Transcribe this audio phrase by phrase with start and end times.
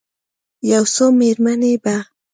[0.71, 1.95] یو څو میرمنې به،